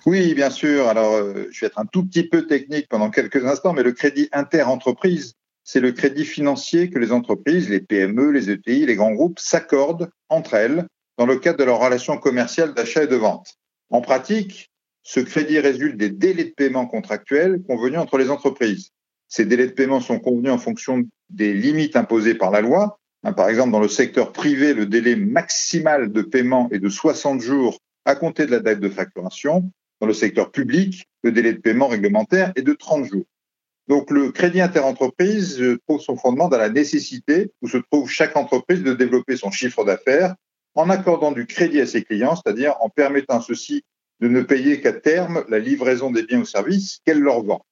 Oui, 0.05 0.33
bien 0.33 0.49
sûr. 0.49 0.87
Alors, 0.87 1.13
euh, 1.13 1.47
je 1.51 1.61
vais 1.61 1.67
être 1.67 1.79
un 1.79 1.85
tout 1.85 2.05
petit 2.05 2.23
peu 2.23 2.47
technique 2.47 2.87
pendant 2.89 3.09
quelques 3.09 3.45
instants, 3.45 3.73
mais 3.73 3.83
le 3.83 3.91
crédit 3.91 4.29
interentreprise, 4.31 5.35
c'est 5.63 5.79
le 5.79 5.91
crédit 5.91 6.25
financier 6.25 6.89
que 6.89 6.99
les 6.99 7.11
entreprises, 7.11 7.69
les 7.69 7.81
PME, 7.81 8.31
les 8.31 8.49
ETI, 8.49 8.85
les 8.85 8.95
grands 8.95 9.13
groupes 9.13 9.39
s'accordent 9.39 10.09
entre 10.29 10.55
elles 10.55 10.87
dans 11.17 11.25
le 11.25 11.37
cadre 11.37 11.59
de 11.59 11.65
leurs 11.65 11.79
relations 11.79 12.17
commerciales 12.17 12.73
d'achat 12.73 13.03
et 13.03 13.07
de 13.07 13.15
vente. 13.15 13.55
En 13.89 14.01
pratique, 14.01 14.70
ce 15.03 15.19
crédit 15.19 15.59
résulte 15.59 15.97
des 15.97 16.09
délais 16.09 16.45
de 16.45 16.53
paiement 16.55 16.85
contractuels 16.85 17.61
convenus 17.67 17.99
entre 17.99 18.17
les 18.17 18.29
entreprises. 18.29 18.91
Ces 19.27 19.45
délais 19.45 19.67
de 19.67 19.71
paiement 19.71 20.01
sont 20.01 20.19
convenus 20.19 20.51
en 20.51 20.57
fonction 20.57 21.03
des 21.29 21.53
limites 21.53 21.95
imposées 21.95 22.35
par 22.35 22.51
la 22.51 22.61
loi. 22.61 22.99
Hein, 23.23 23.33
par 23.33 23.49
exemple, 23.49 23.71
dans 23.71 23.79
le 23.79 23.87
secteur 23.87 24.31
privé, 24.31 24.73
le 24.73 24.85
délai 24.85 25.15
maximal 25.15 26.11
de 26.11 26.21
paiement 26.21 26.69
est 26.71 26.79
de 26.79 26.89
60 26.89 27.41
jours 27.41 27.79
à 28.05 28.15
compter 28.15 28.45
de 28.45 28.51
la 28.51 28.59
date 28.59 28.79
de 28.79 28.89
facturation. 28.89 29.71
Dans 29.99 30.07
le 30.07 30.13
secteur 30.13 30.51
public, 30.51 31.05
le 31.23 31.31
délai 31.31 31.53
de 31.53 31.59
paiement 31.59 31.87
réglementaire 31.87 32.51
est 32.55 32.63
de 32.63 32.73
30 32.73 33.05
jours. 33.05 33.25
Donc 33.87 34.09
le 34.11 34.31
crédit 34.31 34.61
interentreprise 34.61 35.61
trouve 35.87 36.01
son 36.01 36.17
fondement 36.17 36.49
dans 36.49 36.57
la 36.57 36.69
nécessité 36.69 37.51
où 37.61 37.67
se 37.67 37.77
trouve 37.77 38.09
chaque 38.09 38.35
entreprise 38.37 38.83
de 38.83 38.93
développer 38.93 39.37
son 39.37 39.51
chiffre 39.51 39.83
d'affaires 39.83 40.35
en 40.75 40.89
accordant 40.89 41.31
du 41.31 41.45
crédit 41.45 41.81
à 41.81 41.85
ses 41.85 42.03
clients, 42.03 42.35
c'est-à-dire 42.35 42.75
en 42.79 42.89
permettant 42.89 43.41
ceci 43.41 43.83
de 44.21 44.27
ne 44.27 44.41
payer 44.41 44.79
qu'à 44.79 44.93
terme 44.93 45.43
la 45.49 45.59
livraison 45.59 46.11
des 46.11 46.23
biens 46.23 46.41
ou 46.41 46.45
services 46.45 47.01
qu'elle 47.05 47.19
leur 47.19 47.43
vend. 47.43 47.65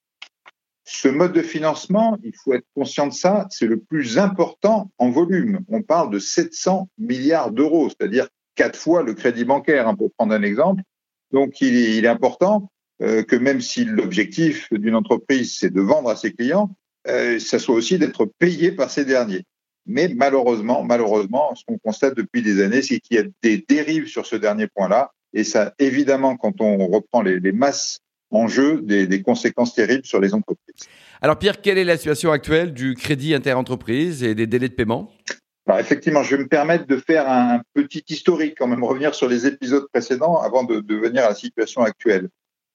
Ce 0.84 1.08
mode 1.08 1.34
de 1.34 1.44
financement, 1.44 2.18
il 2.24 2.34
faut 2.36 2.54
être 2.54 2.66
conscient 2.74 3.06
de 3.06 3.14
ça, 3.14 3.46
c'est 3.52 3.68
le 3.68 3.80
plus 3.80 4.18
important 4.18 4.92
en 4.98 5.12
volume. 5.12 5.60
On 5.68 5.84
parle 5.84 6.10
de 6.10 6.18
700 6.18 6.90
milliards 6.98 7.52
d'euros, 7.52 7.90
c'est-à-dire 7.90 8.28
quatre 8.56 8.78
fois 8.78 9.04
le 9.04 9.14
crédit 9.14 9.46
bancaire, 9.46 9.88
hein, 9.88 9.96
pour 9.96 10.12
prendre 10.14 10.34
un 10.34 10.42
exemple. 10.42 10.82
Donc, 11.32 11.62
il 11.62 12.04
est, 12.04 12.08
important 12.08 12.72
euh, 13.04 13.22
que 13.22 13.36
même 13.36 13.62
si 13.62 13.86
l'objectif 13.86 14.68
d'une 14.74 14.96
entreprise, 14.96 15.56
c'est 15.60 15.70
de 15.70 15.80
vendre 15.80 16.10
à 16.10 16.16
ses 16.16 16.34
clients, 16.34 16.76
euh, 17.08 17.38
ça 17.38 17.60
soit 17.60 17.76
aussi 17.76 18.00
d'être 18.00 18.26
payé 18.40 18.72
par 18.72 18.90
ces 18.90 19.06
derniers. 19.06 19.46
Mais 19.86 20.12
malheureusement, 20.16 20.84
malheureusement, 20.84 21.54
ce 21.54 21.64
qu'on 21.66 21.78
constate 21.78 22.16
depuis 22.16 22.42
des 22.42 22.64
années, 22.64 22.82
c'est 22.82 23.00
qu'il 23.00 23.18
y 23.18 23.20
a 23.20 23.24
des 23.44 23.64
dérives 23.68 24.08
sur 24.08 24.26
ce 24.26 24.36
dernier 24.36 24.66
point-là 24.68 25.12
et 25.34 25.44
ça, 25.44 25.74
évidemment, 25.80 26.38
quand 26.38 26.62
on 26.62 26.88
reprend 26.88 27.22
les, 27.22 27.52
masses 27.52 28.00
en 28.32 28.48
jeu, 28.48 28.82
des, 28.82 29.22
conséquences 29.22 29.74
terribles 29.74 30.06
sur 30.06 30.20
les 30.20 30.34
entreprises. 30.34 30.88
Alors 31.22 31.38
Pierre, 31.38 31.62
quelle 31.62 31.78
est 31.78 31.84
la 31.84 31.98
situation 31.98 32.32
actuelle 32.32 32.74
du 32.74 32.96
crédit 32.96 33.34
interentreprise 33.34 34.24
et 34.24 34.36
des 34.36 34.48
délais 34.48 34.70
de 34.70 34.74
paiement? 34.74 35.12
Alors, 35.68 35.80
Effectivement, 35.80 36.24
je 36.24 36.36
vais 36.36 36.44
me 36.44 36.48
permettre 36.48 36.88
de 36.88 36.98
faire 36.98 37.30
un 37.30 37.62
petit 37.74 38.04
historique, 38.10 38.56
quand 38.58 38.68
même 38.68 38.84
revenir 38.84 39.14
sur 39.14 39.28
les 39.28 39.46
épisodes 39.46 39.86
précédents 39.92 40.38
avant 40.38 40.64
de, 40.64 40.84
venir 40.96 41.26
à 41.26 41.30
la 41.30 41.36
situation 41.36 41.82
actuelle. 41.82 42.30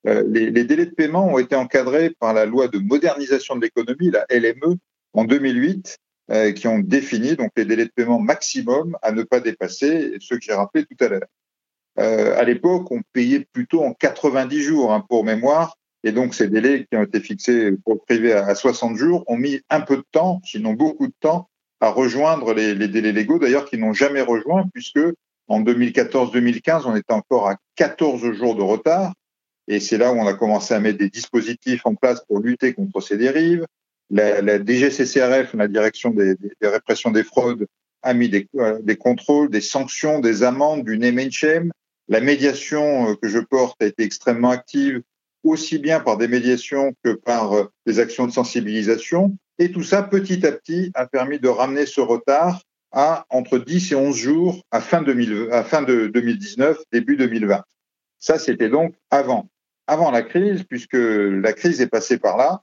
Euh, 0.07 0.23
les, 0.29 0.65
délais 0.65 0.87
de 0.87 0.95
paiement 0.95 1.27
ont 1.27 1.39
été 1.39 1.57
encadrés 1.57 2.11
par 2.11 2.35
la 2.35 2.45
loi 2.45 2.69
de 2.69 2.79
modernisation 2.79 3.57
de 3.57 3.63
l'économie, 3.63 4.11
la 4.11 4.27
LME, 4.31 4.77
en 5.15 5.25
2008, 5.25 5.97
euh, 6.31 6.53
qui 6.53 6.69
ont 6.69 6.79
défini 6.79 7.37
donc 7.37 7.51
les 7.57 7.65
délais 7.65 7.87
de 7.87 7.93
paiement 7.95 8.21
maximum 8.21 8.97
à 9.03 9.13
ne 9.13 9.23
pas 9.23 9.41
dépasser, 9.41 10.15
ceux 10.21 10.37
que 10.37 10.45
j'ai 10.45 10.53
rappelés 10.53 10.85
tout 10.85 11.03
à 11.05 11.09
l'heure. 11.09 11.29
Euh, 11.99 12.37
à 12.39 12.45
l'époque, 12.45 12.91
on 12.91 13.03
payait 13.13 13.47
plutôt 13.53 13.83
en 13.85 13.93
90 13.93 14.63
jours 14.63 14.93
hein, 14.93 15.05
pour 15.09 15.25
mémoire. 15.25 15.77
Et 16.03 16.13
donc, 16.13 16.35
ces 16.35 16.49
délais 16.49 16.87
qui 16.91 16.97
ont 16.97 17.03
été 17.03 17.21
fixés 17.21 17.73
pour 17.85 17.95
le 17.95 18.01
privé 18.01 18.33
à 18.33 18.55
60 18.55 18.97
jours 18.97 19.25
ont 19.27 19.37
mis 19.37 19.61
un 19.71 19.81
peu 19.81 19.97
de 19.97 20.05
temps, 20.13 20.41
sinon 20.45 20.75
beaucoup 20.75 21.07
de 21.07 21.15
temps, 21.21 21.49
à 21.81 21.89
rejoindre 21.89 22.53
les, 22.53 22.75
délais 22.75 23.13
légaux, 23.13 23.39
d'ailleurs, 23.39 23.65
qui 23.65 23.79
n'ont 23.79 23.93
jamais 23.93 24.21
rejoint, 24.21 24.67
puisque 24.73 25.01
en 25.49 25.63
2014-2015, 25.63 26.83
on 26.87 26.97
était 26.97 27.13
encore 27.13 27.49
à 27.49 27.57
14 27.77 28.33
jours 28.33 28.55
de 28.55 28.63
retard. 28.63 29.15
Et 29.67 29.81
c'est 29.81 29.97
là 29.97 30.13
où 30.13 30.17
on 30.17 30.27
a 30.27 30.35
commencé 30.35 30.75
à 30.75 30.81
mettre 30.81 30.99
des 30.99 31.09
dispositifs 31.09 31.87
en 31.87 31.95
place 31.95 32.23
pour 32.29 32.41
lutter 32.41 32.75
contre 32.75 33.01
ces 33.01 33.17
dérives. 33.17 33.65
La, 34.11 34.59
DGCCRF, 34.59 35.55
la 35.55 35.69
Direction 35.69 36.11
des 36.11 36.37
répressions 36.61 37.11
des 37.11 37.25
fraudes, 37.25 37.67
a 38.05 38.15
mis 38.15 38.29
des, 38.29 38.49
euh, 38.57 38.79
des, 38.83 38.97
contrôles, 38.97 39.51
des 39.51 39.63
sanctions, 39.63 40.21
des 40.21 40.43
amendes, 40.43 40.85
du 40.85 40.99
name 40.99 41.19
and 41.19 41.31
shame. 41.31 41.73
La 42.09 42.21
médiation 42.21 43.11
euh, 43.11 43.15
que 43.15 43.29
je 43.29 43.39
porte 43.39 43.81
a 43.83 43.87
été 43.87 44.03
extrêmement 44.03 44.51
active, 44.51 45.03
aussi 45.43 45.79
bien 45.79 46.01
par 46.01 46.17
des 46.17 46.29
médiations 46.29 46.95
que 47.03 47.13
par 47.13 47.53
euh, 47.53 47.65
des 47.87 47.99
actions 47.99 48.27
de 48.27 48.33
sensibilisation. 48.33 49.37
Et 49.59 49.71
tout 49.73 49.83
ça, 49.83 50.03
petit 50.03 50.45
à 50.47 50.53
petit, 50.53 50.91
a 50.95 51.07
permis 51.07 51.39
de 51.39 51.49
ramener 51.49 51.87
ce 51.87 52.01
retard 52.01 52.63
à 52.93 53.25
entre 53.31 53.59
10 53.59 53.93
et 53.93 53.95
11 53.95 54.17
jours 54.17 54.63
à 54.71 54.81
fin, 54.81 55.03
2000, 55.03 55.49
à 55.51 55.65
fin 55.65 55.83
de 55.83 56.09
2019, 56.09 56.79
début 56.93 57.17
2020. 57.17 57.63
Ça, 58.19 58.39
c'était 58.39 58.69
donc 58.69 58.95
avant, 59.11 59.49
avant 59.87 60.11
la 60.11 60.23
crise, 60.23 60.65
puisque 60.65 60.97
la 60.97 61.53
crise 61.53 61.81
est 61.81 61.89
passée 61.89 62.19
par 62.19 62.37
là. 62.37 62.63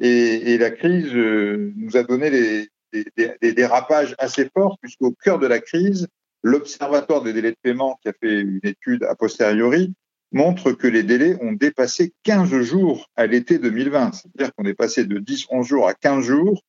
Et, 0.00 0.52
et 0.52 0.58
la 0.58 0.70
crise 0.70 1.14
euh, 1.14 1.72
nous 1.76 1.96
a 1.96 2.02
donné 2.02 2.30
des, 2.30 2.68
des, 2.92 3.34
des 3.40 3.52
dérapages 3.52 4.14
assez 4.18 4.48
forts, 4.52 4.78
puisqu'au 4.80 5.12
cœur 5.12 5.38
de 5.38 5.46
la 5.46 5.60
crise, 5.60 6.08
L'Observatoire 6.42 7.22
des 7.22 7.32
délais 7.32 7.52
de 7.52 7.56
paiement, 7.62 7.98
qui 8.02 8.08
a 8.08 8.12
fait 8.12 8.40
une 8.40 8.60
étude 8.62 9.04
a 9.04 9.14
posteriori, 9.14 9.92
montre 10.32 10.72
que 10.72 10.86
les 10.86 11.02
délais 11.02 11.36
ont 11.40 11.52
dépassé 11.52 12.12
15 12.22 12.60
jours 12.60 13.10
à 13.16 13.26
l'été 13.26 13.58
2020. 13.58 14.12
C'est-à-dire 14.12 14.54
qu'on 14.54 14.64
est 14.64 14.74
passé 14.74 15.04
de 15.04 15.18
10, 15.18 15.46
11 15.50 15.66
jours 15.66 15.88
à 15.88 15.94
15 15.94 16.24
jours. 16.24 16.62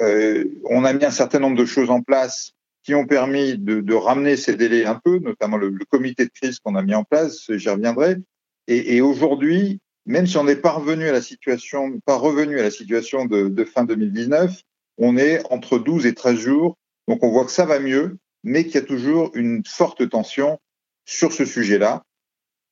Euh, 0.00 0.44
on 0.64 0.84
a 0.84 0.92
mis 0.92 1.04
un 1.04 1.10
certain 1.10 1.40
nombre 1.40 1.56
de 1.56 1.64
choses 1.64 1.90
en 1.90 2.02
place 2.02 2.52
qui 2.84 2.94
ont 2.94 3.06
permis 3.06 3.58
de, 3.58 3.94
ramener 3.94 4.36
ces 4.36 4.54
délais 4.54 4.84
un 4.84 5.00
peu, 5.02 5.18
notamment 5.18 5.56
le, 5.56 5.76
comité 5.90 6.24
de 6.24 6.30
crise 6.30 6.60
qu'on 6.60 6.76
a 6.76 6.82
mis 6.82 6.94
en 6.94 7.02
place, 7.02 7.50
j'y 7.50 7.68
reviendrai. 7.68 8.16
Et, 8.68 9.00
aujourd'hui, 9.00 9.80
même 10.06 10.26
si 10.26 10.36
on 10.36 10.44
n'est 10.44 10.56
pas 10.56 10.72
revenu 10.72 11.08
à 11.08 11.12
la 11.12 11.22
situation, 11.22 11.98
pas 12.04 12.16
revenu 12.16 12.60
à 12.60 12.62
la 12.62 12.70
situation 12.70 13.24
de 13.26 13.64
fin 13.64 13.84
2019, 13.84 14.62
on 14.98 15.16
est 15.16 15.42
entre 15.50 15.78
12 15.78 16.06
et 16.06 16.14
13 16.14 16.38
jours. 16.38 16.76
Donc 17.08 17.22
on 17.22 17.30
voit 17.30 17.44
que 17.44 17.50
ça 17.50 17.66
va 17.66 17.78
mieux 17.78 18.16
mais 18.46 18.64
qu'il 18.64 18.76
y 18.76 18.78
a 18.78 18.82
toujours 18.82 19.32
une 19.34 19.62
forte 19.66 20.08
tension 20.08 20.60
sur 21.04 21.32
ce 21.32 21.44
sujet-là. 21.44 22.04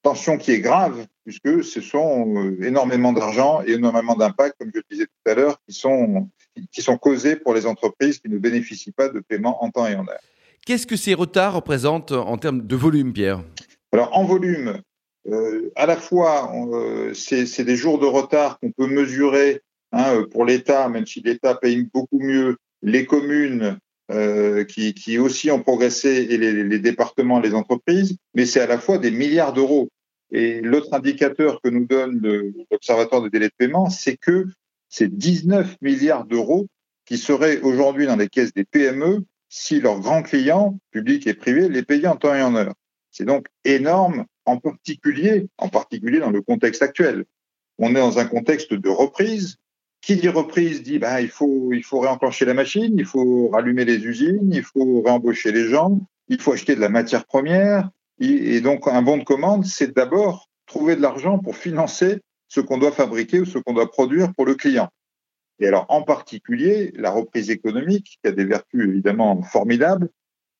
Tension 0.03 0.38
qui 0.38 0.53
est 0.53 0.61
grave, 0.61 1.05
puisque 1.25 1.65
ce 1.65 1.81
sont 1.81 2.37
euh, 2.37 2.65
énormément 2.65 3.12
d'argent 3.12 3.61
et 3.67 3.73
énormément 3.73 4.15
d'impacts, 4.15 4.55
comme 4.59 4.71
je 4.73 4.79
le 4.79 4.85
disais 4.88 5.06
tout 5.06 5.31
à 5.31 5.35
l'heure, 5.35 5.59
qui 5.67 5.75
sont, 5.75 6.31
qui 6.71 6.81
sont 6.81 6.97
causés 6.97 7.35
pour 7.35 7.55
les 7.55 7.67
entreprises 7.67 8.21
qui 8.21 8.29
ne 8.29 8.38
bénéficient 8.38 8.93
pas 8.93 9.09
de 9.09 9.19
paiement 9.19 9.65
en 9.65 9.71
temps 9.71 9.87
et 9.88 9.97
en 9.97 10.06
heure. 10.06 10.21
Qu'est-ce 10.65 10.87
que 10.87 10.97
ces 10.97 11.15
retards 11.15 11.55
représentent 11.55 12.12
en 12.12 12.38
termes 12.38 12.65
de 12.65 12.77
volume, 12.77 13.12
Pierre? 13.12 13.43
Alors, 13.93 14.17
en 14.17 14.25
volume, 14.25 14.81
euh, 15.29 15.73
à 15.75 15.87
la 15.87 15.97
fois, 15.97 16.53
euh, 16.55 17.12
c'est 17.15 17.65
des 17.65 17.77
jours 17.77 17.99
de 17.99 18.06
retard 18.06 18.61
qu'on 18.61 18.70
peut 18.70 18.87
mesurer 18.87 19.61
hein, 19.91 20.23
pour 20.31 20.44
l'État, 20.44 20.88
même 20.88 21.06
si 21.06 21.20
l'État 21.20 21.56
paye 21.56 21.88
beaucoup 21.93 22.20
mieux, 22.20 22.59
les 22.82 23.06
communes 23.06 23.79
euh, 24.11 24.65
qui, 24.65 25.19
aussi 25.19 25.51
ont 25.51 25.62
progressé, 25.62 26.27
et 26.31 26.37
les, 26.37 26.65
les 26.65 26.79
départements, 26.79 27.41
les 27.41 27.55
entreprises, 27.55 28.17
mais 28.35 28.47
c'est 28.47 28.61
à 28.61 28.67
la 28.67 28.79
fois 28.79 28.99
des 28.99 29.11
milliards 29.11 29.53
d'euros. 29.53 29.89
Et 30.31 30.61
l'autre 30.61 30.93
indicateur 30.93 31.61
que 31.62 31.69
nous 31.69 31.87
donne 31.87 32.21
l'Observatoire 32.71 33.23
des 33.23 33.31
délais 33.31 33.49
de 33.49 33.55
paiement, 33.56 33.89
c'est 33.89 34.17
que 34.17 34.47
c'est 34.89 35.17
19 35.17 35.77
milliards 35.81 36.25
d'euros 36.25 36.67
qui 37.05 37.19
seraient 37.19 37.61
aujourd'hui 37.61 38.06
dans 38.06 38.17
les 38.17 38.29
caisses 38.29 38.53
des 38.53 38.65
PME 38.65 39.25
si 39.49 39.81
leurs 39.81 40.01
grands 40.01 40.23
clients, 40.23 40.79
publics 40.91 41.27
et 41.27 41.35
privés, 41.35 41.69
les 41.69 41.83
payaient 41.83 42.09
en 42.09 42.17
temps 42.17 42.35
et 42.35 42.43
en 42.43 42.56
heure. 42.56 42.75
C'est 43.11 43.25
donc 43.25 43.47
énorme, 43.65 44.27
en 44.45 44.59
particulier, 44.59 45.47
en 45.59 45.69
particulier 45.69 46.19
dans 46.19 46.31
le 46.31 46.43
contexte 46.43 46.83
actuel. 46.83 47.25
On 47.79 47.91
est 47.91 48.01
dans 48.01 48.19
un 48.19 48.25
contexte 48.25 48.75
de 48.75 48.89
reprise. 48.89 49.56
Qui 50.05 50.17
dit 50.17 50.29
reprise 50.29 50.83
dit 50.83 50.99
bah, 50.99 51.23
il 51.23 51.31
faut 51.31 51.71
réenclencher 51.93 52.45
la 52.45 52.53
machine, 52.53 52.95
il 52.99 53.06
faut 53.06 53.49
rallumer 53.49 53.87
les 53.87 54.05
usines, 54.05 54.53
il 54.53 54.62
faut 54.62 55.01
réembaucher 55.01 55.51
les 55.51 55.67
gens, 55.69 55.99
il 56.29 56.39
faut 56.39 56.53
acheter 56.53 56.75
de 56.77 56.81
la 56.81 56.91
matière 56.91 57.25
première. 57.25 57.89
Et 58.21 58.61
donc 58.61 58.87
un 58.87 59.01
bon 59.01 59.17
de 59.17 59.25
commande, 59.25 59.65
c'est 59.65 59.97
d'abord 59.97 60.51
trouver 60.67 60.95
de 60.95 61.01
l'argent 61.01 61.39
pour 61.39 61.56
financer 61.56 62.21
ce 62.49 62.61
qu'on 62.61 62.77
doit 62.77 62.93
fabriquer 62.93 63.41
ou 63.41 63.47
ce 63.47 63.56
qu'on 63.56 63.73
doit 63.73 63.91
produire 63.91 64.35
pour 64.35 64.45
le 64.45 64.55
client. 64.55 64.91
Et 65.59 65.67
alors, 65.67 65.87
en 65.89 66.03
particulier, 66.03 66.93
la 66.97 67.11
reprise 67.11 67.51
économique, 67.51 68.19
qui 68.21 68.29
a 68.29 68.33
des 68.33 68.45
vertus 68.45 68.87
évidemment 68.87 69.43
formidables, 69.43 70.11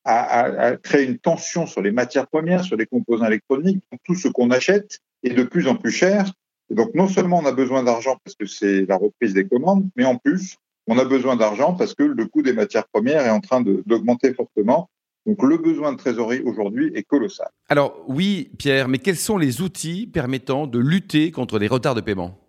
a, 0.05 0.75
créé 0.77 1.05
une 1.05 1.19
tension 1.19 1.67
sur 1.67 1.81
les 1.83 1.91
matières 1.91 2.27
premières, 2.27 2.63
sur 2.63 2.77
les 2.77 2.87
composants 2.87 3.27
électroniques. 3.27 3.83
tout 4.03 4.15
ce 4.15 4.27
qu'on 4.27 4.49
achète 4.49 4.99
est 5.23 5.33
de 5.33 5.43
plus 5.43 5.67
en 5.67 5.75
plus 5.75 5.91
cher. 5.91 6.31
Et 6.69 6.75
donc, 6.75 6.93
non 6.95 7.07
seulement 7.07 7.39
on 7.39 7.45
a 7.45 7.51
besoin 7.51 7.83
d'argent 7.83 8.17
parce 8.23 8.35
que 8.35 8.45
c'est 8.45 8.85
la 8.85 8.97
reprise 8.97 9.33
des 9.33 9.47
commandes, 9.47 9.87
mais 9.95 10.05
en 10.05 10.17
plus, 10.17 10.57
on 10.87 10.97
a 10.97 11.05
besoin 11.05 11.35
d'argent 11.35 11.73
parce 11.73 11.93
que 11.93 12.03
le 12.03 12.25
coût 12.25 12.41
des 12.41 12.53
matières 12.53 12.87
premières 12.87 13.25
est 13.25 13.31
en 13.31 13.39
train 13.39 13.61
d'augmenter 13.61 14.33
fortement. 14.33 14.89
Donc 15.25 15.41
le 15.41 15.57
besoin 15.57 15.91
de 15.91 15.97
trésorerie 15.97 16.41
aujourd'hui 16.41 16.91
est 16.93 17.03
colossal. 17.03 17.47
Alors 17.67 18.03
oui, 18.07 18.51
Pierre, 18.59 18.87
mais 18.87 18.99
quels 18.99 19.17
sont 19.17 19.37
les 19.37 19.61
outils 19.61 20.05
permettant 20.05 20.67
de 20.67 20.77
lutter 20.77 21.31
contre 21.31 21.57
les 21.57 21.67
retards 21.67 21.95
de 21.95 22.01
paiement? 22.01 22.39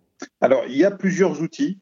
Alors 0.41 0.63
il 0.67 0.77
y 0.77 0.83
a 0.83 0.91
plusieurs 0.91 1.41
outils. 1.41 1.79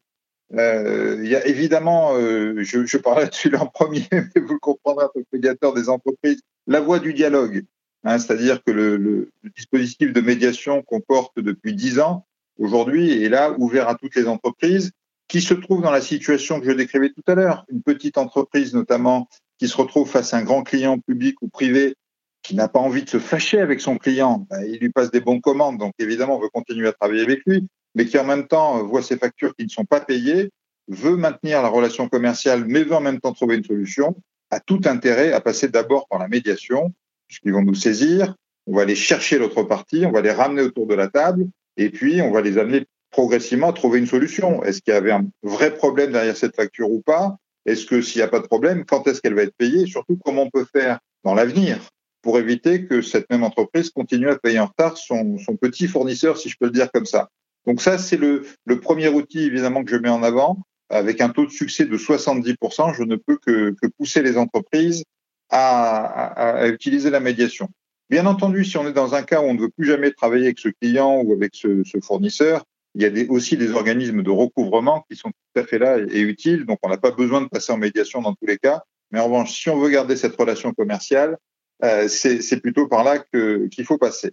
Euh, 0.54 1.20
il 1.22 1.30
y 1.30 1.36
a 1.36 1.46
évidemment, 1.48 2.14
euh, 2.16 2.64
je, 2.64 2.86
je 2.86 2.98
parlerai 2.98 3.28
dessus 3.28 3.54
en 3.56 3.66
premier, 3.66 4.08
mais 4.12 4.42
vous 4.42 4.54
le 4.54 4.60
comprendrez 4.60 5.08
que 5.14 5.20
médiateur 5.34 5.74
des 5.74 5.90
entreprises, 5.90 6.42
la 6.68 6.80
voie 6.80 7.00
du 7.00 7.14
dialogue. 7.14 7.64
Hein, 8.06 8.20
C'est-à-dire 8.20 8.64
que 8.64 8.72
le, 8.72 9.32
dispositif 9.56 10.14
de 10.14 10.22
médiation 10.22 10.84
qu'on 10.84 11.02
porte 11.02 11.40
depuis 11.40 11.74
dix 11.74 12.00
ans, 12.00 12.26
aujourd'hui, 12.58 13.24
est 13.24 13.30
là, 13.30 13.54
ouvert 13.58 13.90
à 13.90 13.96
toutes 13.96 14.16
les 14.16 14.28
entreprises 14.28 14.92
qui 15.28 15.42
se 15.42 15.56
trouvent 15.56 15.82
dans 15.82 15.92
la 15.92 16.02
situation 16.02 16.60
que 16.60 16.68
je 16.68 16.72
décrivais 16.72 17.10
tout 17.10 17.24
à 17.28 17.34
l'heure. 17.34 17.66
Une 17.70 17.82
petite 17.82 18.18
entreprise, 18.18 18.74
notamment, 18.74 19.28
qui 19.58 19.68
se 19.68 19.76
retrouve 19.76 20.10
face 20.10 20.34
à 20.34 20.38
un 20.38 20.44
grand 20.44 20.64
client 20.64 21.00
public 21.00 21.42
ou 21.42 21.48
privé 21.48 21.96
qui 22.44 22.56
n'a 22.56 22.68
pas 22.68 22.80
envie 22.80 23.04
de 23.04 23.10
se 23.10 23.18
fâcher 23.18 23.60
avec 23.60 23.82
son 23.82 23.98
client, 23.98 24.46
ben, 24.52 24.64
il 24.64 24.78
lui 24.78 24.92
passe 24.92 25.10
des 25.10 25.20
bons 25.20 25.42
commandes, 25.42 25.80
donc 25.80 25.94
évidemment 25.98 26.38
on 26.38 26.40
veut 26.40 26.50
continuer 26.50 26.88
à 26.88 26.94
travailler 26.94 27.24
avec 27.24 27.42
lui, 27.48 27.68
mais 27.96 28.06
qui 28.06 28.20
en 28.20 28.24
même 28.24 28.48
temps 28.48 28.84
voit 28.84 29.02
ses 29.02 29.18
factures 29.18 29.56
qui 29.56 29.64
ne 29.64 29.70
sont 29.70 29.86
pas 29.86 30.00
payées, 30.00 30.52
veut 30.88 31.16
maintenir 31.16 31.64
la 31.64 31.70
relation 31.70 32.08
commerciale, 32.08 32.66
mais 32.68 32.84
veut 32.84 32.94
en 32.94 33.02
même 33.02 33.20
temps 33.20 33.34
trouver 33.34 33.56
une 33.56 33.64
solution, 33.64 34.16
a 34.52 34.60
tout 34.60 34.82
intérêt 34.86 35.34
à 35.34 35.42
passer 35.42 35.70
d'abord 35.70 36.08
par 36.08 36.20
la 36.20 36.28
médiation, 36.28 36.94
puisqu'ils 37.28 37.54
vont 37.54 37.64
nous 37.64 37.76
saisir, 37.76 38.36
on 38.68 38.76
va 38.76 38.84
aller 38.84 38.96
chercher 38.96 39.38
l'autre 39.38 39.64
partie, 39.64 40.06
on 40.06 40.12
va 40.12 40.22
les 40.22 40.32
ramener 40.32 40.62
autour 40.62 40.88
de 40.88 40.96
la 40.96 41.08
table, 41.08 41.48
et 41.78 41.90
puis 41.90 42.22
on 42.22 42.32
va 42.32 42.42
les 42.42 42.58
amener 42.58 42.86
progressivement 43.12 43.70
à 43.70 43.74
trouver 43.74 44.00
une 44.00 44.08
solution. 44.08 44.64
Est-ce 44.64 44.82
qu'il 44.82 44.94
y 44.94 44.98
avait 44.98 45.12
un 45.12 45.26
vrai 45.44 45.74
problème 45.74 46.12
derrière 46.12 46.36
cette 46.36 46.56
facture 46.56 46.92
ou 46.92 47.02
pas? 47.02 47.38
Est-ce 47.66 47.86
que 47.86 48.02
s'il 48.02 48.20
n'y 48.20 48.24
a 48.24 48.28
pas 48.28 48.40
de 48.40 48.48
problème, 48.48 48.86
quand 48.86 49.08
est-ce 49.08 49.22
qu'elle 49.22 49.34
va 49.34 49.44
être 49.44 49.56
payée? 49.58 49.84
Et 49.84 49.88
surtout 49.88 50.20
comment 50.24 50.44
on 50.44 50.50
peut 50.50 50.66
faire 50.72 51.00
dans 51.24 51.34
l'avenir 51.34 51.80
pour 52.22 52.40
éviter 52.40 52.86
que 52.86 53.02
cette 53.02 53.30
même 53.30 53.44
entreprise 53.44 53.90
continue 53.90 54.30
à 54.30 54.38
payer 54.38 54.60
en 54.60 54.66
retard 54.66 54.98
son, 54.98 55.38
petit 55.62 55.88
fournisseur, 55.88 56.38
si 56.38 56.50
je 56.50 56.58
peux 56.60 56.66
le 56.66 56.72
dire 56.72 56.92
comme 56.92 57.06
ça? 57.06 57.30
Donc 57.66 57.82
ça, 57.82 57.98
c'est 57.98 58.18
le, 58.18 58.44
premier 58.82 59.08
outil 59.08 59.44
évidemment 59.44 59.84
que 59.84 59.92
je 59.92 59.98
mets 59.98 60.10
en 60.10 60.24
avant. 60.24 60.58
Avec 60.90 61.20
un 61.20 61.30
taux 61.30 61.46
de 61.46 61.52
succès 61.52 61.86
de 61.86 61.98
70%, 61.98 62.94
je 62.94 63.04
ne 63.04 63.16
peux 63.16 63.38
que, 63.38 63.74
pousser 63.98 64.22
les 64.22 64.38
entreprises 64.38 65.04
à, 65.50 66.68
utiliser 66.68 67.10
la 67.10 67.20
médiation. 67.20 67.70
Bien 68.10 68.26
entendu, 68.26 68.64
si 68.66 68.78
on 68.78 68.88
est 68.88 68.94
dans 68.94 69.16
un 69.16 69.24
cas 69.24 69.42
où 69.42 69.46
on 69.46 69.54
ne 69.54 69.62
veut 69.62 69.70
plus 69.70 69.88
jamais 69.88 70.12
travailler 70.12 70.46
avec 70.46 70.60
ce 70.60 70.70
client 70.70 71.22
ou 71.22 71.34
avec 71.34 71.56
ce 71.56 71.84
fournisseur, 72.04 72.64
il 72.96 73.02
y 73.02 73.06
a 73.06 73.32
aussi 73.32 73.58
des 73.58 73.72
organismes 73.72 74.24
de 74.24 74.32
recouvrement 74.32 75.06
qui 75.10 75.18
sont 75.18 75.30
tout 75.30 75.60
à 75.60 75.66
fait 75.66 75.78
là 75.78 75.98
et, 76.00 76.22
utiles. 76.22 76.66
Donc, 76.66 76.80
on 76.82 76.90
n'a 76.90 76.98
pas 76.98 77.12
besoin 77.12 77.42
de 77.42 77.48
passer 77.48 77.74
en 77.74 77.78
médiation 77.78 78.22
dans 78.22 78.34
tous 78.34 78.46
les 78.46 78.58
cas. 78.58 78.84
Mais 79.12 79.20
en 79.20 79.26
revanche, 79.26 79.52
si 79.52 79.70
on 79.70 79.78
veut 79.78 79.90
garder 79.90 80.16
cette 80.16 80.36
relation 80.36 80.74
commerciale, 80.74 81.38
euh, 81.84 82.08
c'est 82.08 82.62
plutôt 82.62 82.88
par 82.88 83.04
là 83.04 83.20
qu'il 83.20 83.86
faut 83.86 83.98
passer. 83.98 84.32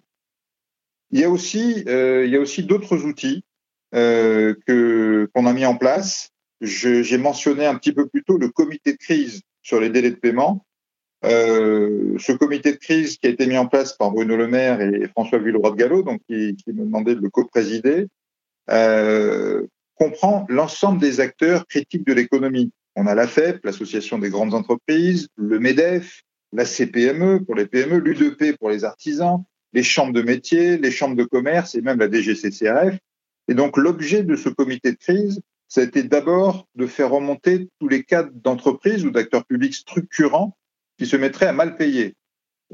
Il 1.10 1.20
y 1.20 1.24
a 1.24 1.28
aussi, 1.30 1.84
euh, 1.88 2.46
d'autres 2.60 3.04
outils 3.04 3.44
euh, 3.94 4.54
que 4.66 5.28
qu'on 5.34 5.46
a 5.46 5.52
mis 5.52 5.66
en 5.66 5.76
place. 5.76 6.30
J'ai 6.60 7.18
mentionné 7.18 7.66
un 7.66 7.74
petit 7.74 7.92
peu 7.92 8.06
plus 8.06 8.22
tôt 8.22 8.38
le 8.38 8.48
comité 8.48 8.92
de 8.92 8.96
crise 8.96 9.42
sur 9.62 9.80
les 9.80 9.90
délais 9.90 10.10
de 10.10 10.16
paiement. 10.16 10.64
Euh, 11.24 12.16
ce 12.18 12.32
comité 12.32 12.72
de 12.72 12.78
crise 12.78 13.16
qui 13.16 13.26
a 13.26 13.30
été 13.30 13.46
mis 13.46 13.56
en 13.56 13.66
place 13.66 13.92
par 13.92 14.10
Bruno 14.10 14.36
Le 14.36 14.48
Maire 14.48 14.80
et 14.80 15.06
François 15.08 15.38
Villeroy 15.38 15.70
de 15.70 15.76
Gallo, 15.76 16.02
donc 16.02 16.20
qui, 16.28 16.56
qui 16.56 16.72
me 16.72 16.84
demandait 16.84 17.14
de 17.14 17.20
le 17.20 17.30
co-présider, 17.30 18.08
euh, 18.70 19.66
comprend 19.94 20.46
l'ensemble 20.48 21.00
des 21.00 21.20
acteurs 21.20 21.66
critiques 21.66 22.06
de 22.06 22.12
l'économie. 22.12 22.72
On 22.96 23.06
a 23.06 23.14
la 23.14 23.26
FEP, 23.26 23.64
l'Association 23.64 24.18
des 24.18 24.30
grandes 24.30 24.54
entreprises, 24.54 25.28
le 25.36 25.58
MEDEF, 25.58 26.22
la 26.52 26.64
CPME 26.64 27.44
pour 27.44 27.54
les 27.54 27.66
PME, 27.66 27.98
l'UDP 27.98 28.56
pour 28.58 28.70
les 28.70 28.84
artisans, 28.84 29.44
les 29.72 29.82
chambres 29.82 30.12
de 30.12 30.22
métiers, 30.22 30.76
les 30.76 30.90
chambres 30.90 31.16
de 31.16 31.24
commerce 31.24 31.74
et 31.74 31.80
même 31.80 31.98
la 31.98 32.10
DGCCRF. 32.10 32.98
Et 33.48 33.54
donc 33.54 33.76
l'objet 33.76 34.22
de 34.22 34.36
ce 34.36 34.48
comité 34.48 34.92
de 34.92 34.98
crise, 34.98 35.40
ça 35.68 35.80
a 35.80 35.84
été 35.84 36.02
d'abord 36.02 36.66
de 36.74 36.86
faire 36.86 37.10
remonter 37.10 37.68
tous 37.80 37.88
les 37.88 38.02
cas 38.02 38.24
d'entreprises 38.24 39.06
ou 39.06 39.10
d'acteurs 39.10 39.46
publics 39.46 39.74
structurants 39.74 40.54
qui 40.98 41.06
se 41.06 41.16
mettraient 41.16 41.46
à 41.46 41.52
mal 41.52 41.76
payer. 41.76 42.14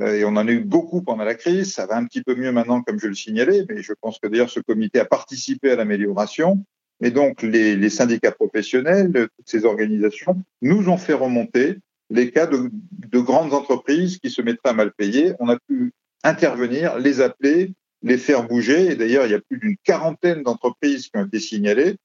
Euh, 0.00 0.14
et 0.14 0.24
on 0.24 0.28
en 0.28 0.48
a 0.48 0.50
eu 0.50 0.60
beaucoup 0.60 1.02
pendant 1.02 1.24
la 1.24 1.34
crise. 1.34 1.72
Ça 1.72 1.86
va 1.86 1.96
un 1.96 2.04
petit 2.04 2.22
peu 2.22 2.34
mieux 2.34 2.52
maintenant, 2.52 2.82
comme 2.82 2.98
je 3.00 3.06
le 3.06 3.14
signalais, 3.14 3.64
mais 3.68 3.82
je 3.82 3.92
pense 4.00 4.18
que 4.18 4.28
d'ailleurs 4.28 4.50
ce 4.50 4.60
comité 4.60 5.00
a 5.00 5.04
participé 5.04 5.70
à 5.70 5.76
l'amélioration. 5.76 6.64
Et 7.00 7.10
donc 7.10 7.42
les, 7.42 7.90
syndicats 7.90 8.32
professionnels, 8.32 9.12
toutes 9.12 9.48
ces 9.48 9.64
organisations, 9.64 10.42
nous 10.62 10.88
ont 10.88 10.96
fait 10.96 11.12
remonter 11.12 11.76
les 12.10 12.30
cas 12.30 12.46
de, 12.46 12.70
grandes 13.18 13.54
entreprises 13.54 14.18
qui 14.18 14.30
se 14.30 14.42
mettraient 14.42 14.70
à 14.70 14.72
mal 14.72 14.92
payer. 14.92 15.32
On 15.38 15.48
a 15.48 15.58
pu 15.58 15.92
intervenir, 16.24 16.98
les 16.98 17.20
appeler, 17.20 17.72
les 18.02 18.18
faire 18.18 18.46
bouger. 18.46 18.92
Et 18.92 18.96
d'ailleurs, 18.96 19.26
il 19.26 19.32
y 19.32 19.34
a 19.34 19.40
plus 19.40 19.58
d'une 19.58 19.76
quarantaine 19.84 20.42
d'entreprises 20.42 21.08
qui 21.08 21.16
ont 21.18 21.26
été 21.26 21.38
signalées. 21.38 21.96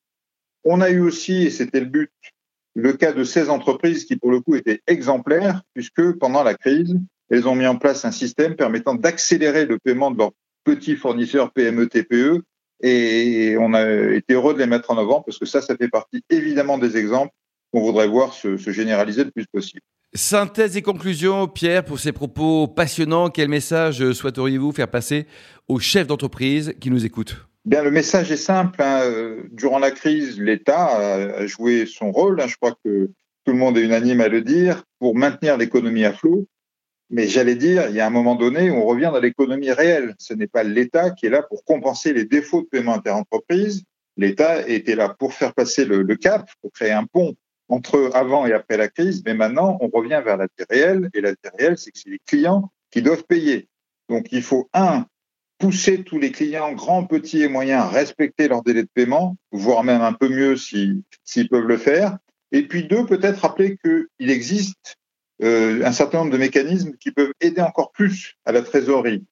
On 0.64 0.80
a 0.82 0.90
eu 0.90 1.00
aussi, 1.00 1.44
et 1.44 1.50
c'était 1.50 1.80
le 1.80 1.88
but, 1.88 2.12
le 2.76 2.94
cas 2.94 3.14
de 3.14 3.24
16 3.24 3.50
entreprises 3.50 4.06
qui, 4.06 4.16
pour 4.18 4.32
le 4.32 4.40
coup, 4.40 4.56
étaient 4.56 4.82
exemplaires, 4.88 5.62
puisque 5.74 6.14
pendant 6.18 6.44
la 6.44 6.56
crise, 6.56 6.96
elles 7.30 7.48
ont 7.48 7.56
mis 7.56 7.68
en 7.68 7.78
place 7.78 8.06
un 8.06 8.12
système 8.12 8.56
permettant 8.56 8.96
d'accélérer 8.96 9.66
le 9.66 9.78
paiement 9.80 10.12
de 10.12 10.18
leurs 10.18 10.32
petits 10.64 10.96
fournisseurs 10.96 11.52
PME, 11.52 11.88
TPE. 11.88 12.44
Et 12.82 13.56
on 13.60 13.74
a 13.74 13.90
été 14.12 14.34
heureux 14.34 14.54
de 14.54 14.60
les 14.60 14.66
mettre 14.66 14.92
en 14.92 14.98
avant 14.98 15.22
parce 15.22 15.38
que 15.38 15.46
ça, 15.46 15.62
ça 15.62 15.76
fait 15.78 15.88
partie 15.88 16.24
évidemment 16.30 16.78
des 16.78 16.98
exemples 16.98 17.32
qu'on 17.72 17.82
voudrait 17.82 18.08
voir 18.08 18.34
se, 18.34 18.58
généraliser 18.58 19.24
le 19.24 19.32
plus 19.32 19.48
possible. 19.48 19.82
Synthèse 20.14 20.78
et 20.78 20.82
conclusion, 20.82 21.48
Pierre, 21.48 21.84
pour 21.84 22.00
ces 22.00 22.12
propos 22.12 22.68
passionnants, 22.68 23.30
quel 23.30 23.48
message 23.48 24.12
souhaiteriez-vous 24.12 24.72
faire 24.72 24.90
passer 24.90 25.26
aux 25.68 25.80
chefs 25.80 26.08
d'entreprise 26.08 26.76
qui 26.80 26.92
nous 26.92 27.06
écoutent? 27.06 27.48
Bien, 27.66 27.82
le 27.82 27.92
message 27.92 28.32
est 28.32 28.38
simple. 28.38 28.82
Hein. 28.82 29.38
Durant 29.52 29.80
la 29.80 29.92
crise, 29.92 30.40
l'État 30.40 30.98
a 30.98 31.46
joué 31.46 31.86
son 31.86 32.12
rôle. 32.12 32.42
Hein. 32.42 32.48
Je 32.48 32.58
crois 32.58 32.76
que 32.84 33.10
tout 33.46 33.52
le 33.52 33.58
monde 33.58 33.78
est 33.78 33.84
unanime 33.84 34.22
à 34.22 34.28
le 34.28 34.42
dire 34.42 34.84
pour 35.00 35.16
maintenir 35.16 35.58
l'économie 35.58 36.06
à 36.06 36.14
flot. 36.14 36.48
Mais 37.10 37.28
j'allais 37.28 37.56
dire, 37.56 37.90
il 37.90 37.96
y 37.96 38.00
a 38.00 38.08
un 38.08 38.10
moment 38.10 38.36
donné 38.36 38.72
où 38.72 38.76
on 38.76 38.86
revient 38.86 39.12
dans 39.14 39.20
l'économie 39.20 39.72
réelle. 39.72 40.16
Ce 40.18 40.34
n'est 40.34 40.48
pas 40.48 40.64
l'État 40.64 41.12
qui 41.12 41.28
est 41.28 41.30
là 41.30 41.44
pour 41.44 41.64
compenser 41.64 42.12
les 42.12 42.26
défauts 42.26 42.62
de 42.62 42.68
paiement 42.68 42.96
interentreprise. 42.96 43.84
L'État 44.18 44.68
était 44.68 44.96
là 44.96 45.10
pour 45.10 45.34
faire 45.34 45.54
passer 45.54 45.86
le, 45.86 46.04
cap, 46.16 46.50
pour 46.62 46.72
créer 46.72 46.92
un 46.92 47.06
pont 47.06 47.36
entre 47.70 48.10
avant 48.14 48.46
et 48.46 48.54
après 48.54 48.78
la 48.78 48.88
crise. 48.88 49.24
Mais 49.26 49.34
maintenant, 49.34 49.78
on 49.80 49.88
revient 49.88 50.22
vers 50.24 50.38
la 50.38 50.46
vie 50.46 50.66
réelle. 50.70 51.10
Et 51.14 51.22
la 51.22 51.32
vie 51.32 51.50
réelle, 51.58 51.78
c'est 51.78 51.92
que 51.92 52.00
c'est 52.00 52.10
les 52.10 52.22
clients 52.26 52.72
qui 52.92 53.02
doivent 53.02 53.26
payer. 53.26 53.70
Donc, 54.10 54.28
il 54.32 54.42
faut, 54.42 54.70
un, 54.74 55.06
pousser 55.64 56.04
tous 56.04 56.20
les 56.20 56.34
clients, 56.34 56.74
grands, 56.74 57.06
petits 57.06 57.42
et 57.42 57.48
moyens, 57.48 57.84
à 57.84 57.88
respecter 57.88 58.50
leur 58.50 58.64
délai 58.64 58.84
de 58.84 58.90
paiement, 58.94 59.38
voire 59.54 59.86
même 59.86 60.02
un 60.02 60.12
peu 60.12 60.28
mieux 60.28 60.58
s'ils 60.58 61.04
peuvent 61.50 61.68
le 61.68 61.78
faire. 61.78 62.18
Et 62.52 62.68
puis, 62.68 62.84
deux, 62.84 63.06
peut-être 63.06 63.40
rappeler 63.40 63.78
qu'il 63.78 64.30
existe 64.30 64.98
euh, 65.42 65.86
un 65.86 65.94
certain 65.94 66.18
nombre 66.18 66.32
de 66.32 66.38
mécanismes 66.38 66.98
qui 67.00 67.12
peuvent 67.12 67.32
aider 67.40 67.62
encore 67.62 67.94
plus 67.94 68.34
à 68.44 68.52
la 68.52 68.62
trésorerie. 68.62 69.24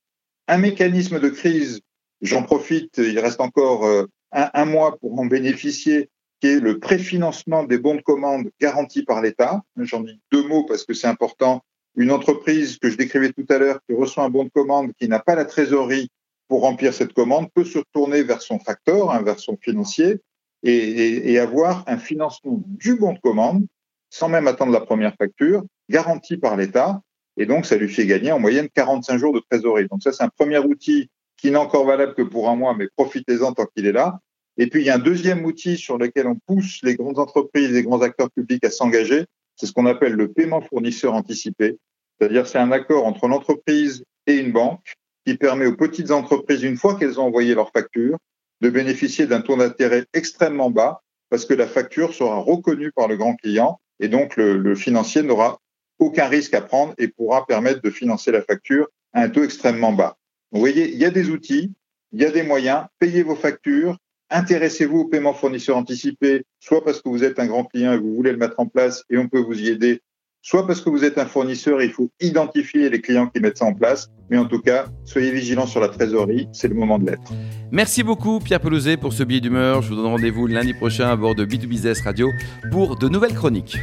Un 0.48 0.58
mécanisme 0.58 1.20
de 1.20 1.28
crise, 1.28 1.82
j'en 2.22 2.44
profite, 2.44 2.98
il 2.98 3.20
reste 3.20 3.42
encore 3.42 3.86
euh, 3.86 4.06
un, 4.32 4.64
mois 4.64 4.98
pour 5.00 5.20
en 5.20 5.26
bénéficier, 5.26 6.10
qui 6.40 6.48
est 6.48 6.60
le 6.62 6.80
préfinancement 6.80 7.66
des 7.66 7.78
bons 7.78 7.96
de 7.96 8.02
commande 8.02 8.52
garantis 8.62 9.04
par 9.04 9.22
l'État. 9.22 9.64
J'en 9.76 10.00
dis 10.00 10.22
deux 10.32 10.48
mots 10.48 10.64
parce 10.64 10.86
que 10.86 10.94
c'est 10.94 11.08
important. 11.08 11.62
Une 11.98 12.10
entreprise 12.10 12.78
que 12.78 12.90
je 12.90 12.96
décrivais 12.96 13.34
tout 13.34 13.46
à 13.50 13.58
l'heure 13.58 13.80
qui 13.86 13.94
reçoit 13.94 14.24
un 14.24 14.30
bon 14.30 14.46
de 14.46 14.50
commande, 14.50 14.94
qui 14.98 15.10
n'a 15.10 15.20
pas 15.20 15.36
la 15.36 15.44
trésorerie 15.44 16.10
pour 16.51 16.63
remplir 16.63 16.93
cette 16.93 17.13
commande, 17.13 17.48
peut 17.53 17.63
se 17.63 17.79
tourner 17.93 18.24
vers 18.24 18.41
son 18.41 18.60
facteur, 18.60 19.12
hein, 19.12 19.22
vers 19.22 19.39
son 19.39 19.55
financier, 19.55 20.20
et, 20.63 21.31
et 21.31 21.39
avoir 21.39 21.86
un 21.88 21.98
financement 21.98 22.62
du 22.67 22.98
bon 22.98 23.13
de 23.13 23.20
commande 23.20 23.65
sans 24.10 24.27
même 24.27 24.48
attendre 24.48 24.74
la 24.74 24.81
première 24.81 25.15
facture, 25.15 25.63
garantie 25.88 26.36
par 26.36 26.58
l'État. 26.58 27.00
Et 27.38 27.46
donc, 27.46 27.65
ça 27.65 27.77
lui 27.77 27.88
fait 27.88 28.05
gagner 28.05 28.34
en 28.34 28.39
moyenne 28.39 28.67
45 28.75 29.17
jours 29.17 29.34
de 29.34 29.41
trésorerie. 29.50 29.88
Donc 29.89 30.03
ça, 30.03 30.12
c'est 30.12 30.24
un 30.24 30.27
premier 30.27 30.58
outil 30.58 31.10
qui 31.38 31.51
n'est 31.51 31.58
encore 31.58 31.86
valable 31.86 32.15
que 32.15 32.22
pour 32.22 32.50
un 32.50 32.58
mois, 32.58 32.75
mais 32.77 32.89
profitez-en 32.98 33.53
tant 33.53 33.65
qu'il 33.74 33.86
est 33.86 33.93
là. 33.93 34.20
Et 34.58 34.67
puis, 34.67 34.81
il 34.81 34.88
y 34.88 34.89
a 34.89 34.96
un 34.96 35.00
deuxième 35.00 35.46
outil 35.46 35.77
sur 35.77 35.98
lequel 35.98 36.27
on 36.27 36.36
pousse 36.36 36.79
les 36.84 36.96
grandes 36.98 37.17
entreprises, 37.17 37.72
les 37.72 37.84
grands 37.84 38.01
acteurs 38.01 38.29
publics 38.29 38.65
à 38.65 38.72
s'engager. 38.72 39.24
C'est 39.55 39.67
ce 39.67 39.72
qu'on 39.72 39.86
appelle 39.86 40.15
le 40.15 40.27
paiement 40.27 40.60
fournisseur 40.60 41.13
anticipé. 41.13 41.77
C'est-à-dire, 42.20 42.46
c'est 42.46 42.60
un 42.60 42.74
accord 42.74 43.05
entre 43.05 43.29
l'entreprise 43.29 44.03
et 44.27 44.36
une 44.36 44.51
banque 44.51 44.98
qui 45.25 45.36
permet 45.36 45.66
aux 45.66 45.75
petites 45.75 46.12
entreprises, 46.12 46.63
une 46.63 46.78
fois 46.78 46.96
qu'elles 46.98 47.20
ont 47.20 47.25
envoyé 47.25 47.56
leur 47.56 47.72
facture, 47.72 48.18
de 48.62 48.70
bénéficier 48.70 49.25
d'un 49.25 49.42
taux 49.42 49.58
d'intérêt 49.58 50.06
extrêmement 50.13 50.70
bas 50.70 51.01
parce 51.30 51.46
que 51.46 51.54
la 51.54 51.68
facture 51.68 52.13
sera 52.13 52.38
reconnue 52.38 52.92
par 52.92 53.08
le 53.08 53.18
grand 53.18 53.36
client 53.36 53.80
et 54.00 54.08
donc 54.08 54.36
le, 54.36 54.75
financier 54.75 55.24
n'aura 55.24 55.60
aucun 56.00 56.28
risque 56.28 56.54
à 56.54 56.62
prendre 56.62 56.94
et 56.98 57.08
pourra 57.08 57.46
permettre 57.46 57.82
de 57.82 57.90
financer 57.90 58.32
la 58.32 58.42
facture 58.42 58.88
à 59.13 59.24
un 59.24 59.30
taux 59.30 59.44
extrêmement 59.44 59.94
bas. 59.94 60.18
Vous 60.51 60.60
voyez, 60.60 60.92
il 60.92 60.98
y 60.98 61.06
a 61.06 61.12
des 61.12 61.30
outils, 61.30 61.74
il 62.12 62.22
y 62.22 62.25
a 62.25 62.32
des 62.32 62.44
moyens, 62.44 62.86
payez 63.00 63.24
vos 63.24 63.36
factures, 63.36 63.98
intéressez-vous 64.30 65.00
au 65.00 65.06
paiement 65.06 65.34
fournisseur 65.34 65.78
anticipé, 65.78 66.44
soit 66.60 66.84
parce 66.84 67.01
que 67.01 67.10
vous 67.10 67.24
êtes 67.24 67.40
un 67.40 67.48
grand 67.48 67.66
client 67.66 67.94
et 67.94 67.98
vous 67.98 68.13
voulez 68.13 68.32
le 68.32 68.38
mettre 68.38 68.60
en 68.60 68.66
place 68.66 69.04
et 69.10 69.18
on 69.18 69.30
peut 69.30 69.40
vous 69.40 69.60
y 69.60 69.70
aider, 69.70 70.01
soit 70.42 70.66
parce 70.66 70.82
que 70.82 70.90
vous 70.90 71.04
êtes 71.04 71.18
un 71.18 71.26
fournisseur 71.26 71.82
il 71.82 71.92
faut 71.92 72.10
identifier 72.20 72.90
les 72.90 73.02
clients 73.02 73.28
qui 73.28 73.40
mettent 73.40 73.58
ça 73.58 73.66
en 73.66 73.74
place. 73.74 74.10
Mais 74.30 74.38
en 74.38 74.46
tout 74.46 74.60
cas, 74.60 74.86
soyez 75.04 75.32
vigilants 75.32 75.68
sur 75.68 75.82
la 75.82 75.90
trésorerie, 75.90 76.48
c'est 76.54 76.70
le 76.70 76.76
moment 76.76 76.98
de 76.98 77.06
l'être. 77.06 77.34
Merci 77.72 78.02
beaucoup 78.02 78.40
Pierre 78.40 78.62
Pelouzet 78.62 78.98
pour 78.98 79.14
ce 79.14 79.24
billet 79.24 79.42
d'humeur. 79.42 79.82
Je 79.82 79.90
vous 79.90 79.96
donne 79.96 80.06
rendez-vous 80.06 80.48
lundi 80.48 80.74
prochain 80.74 81.10
à 81.10 81.16
bord 81.16 81.36
de 81.36 81.46
B2Business 81.46 82.04
Radio 82.04 82.30
pour 82.72 82.98
de 82.98 83.10
nouvelles 83.10 83.36
chroniques. 83.36 83.78